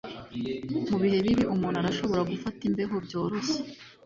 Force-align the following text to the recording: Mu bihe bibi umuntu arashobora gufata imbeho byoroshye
Mu 0.89 0.97
bihe 1.01 1.17
bibi 1.25 1.43
umuntu 1.53 1.77
arashobora 1.81 2.27
gufata 2.31 2.61
imbeho 2.69 2.95
byoroshye 3.05 3.57